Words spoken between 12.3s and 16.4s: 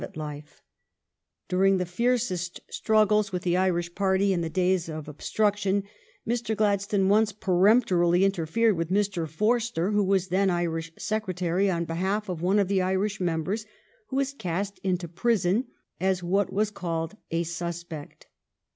one of the Irish members who was cast into prison as